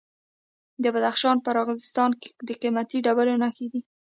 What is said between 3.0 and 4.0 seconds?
ډبرو نښې دي.